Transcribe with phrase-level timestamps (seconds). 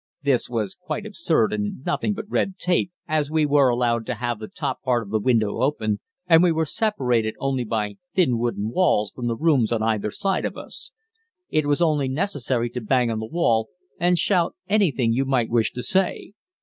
[0.23, 4.39] This was quite absurd and nothing but red tape, as we were allowed to have
[4.39, 8.69] the top part of the window open and we were separated only by thin wooden
[8.71, 10.91] walls from the rooms on either side of us.
[11.49, 13.69] It was only necessary to bang on the wall
[13.99, 16.33] and shout anything you might wish to say.